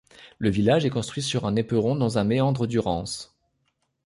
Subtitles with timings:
[0.39, 3.35] Le village est construit sur un éperon dans un méandre du Rance.